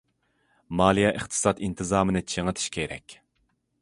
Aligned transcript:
مالىيە- 0.79 1.11
ئىقتىساد 1.19 1.61
ئىنتىزامىنى 1.67 2.25
چىڭىتىش 2.35 2.67
كېرەك. 2.79 3.19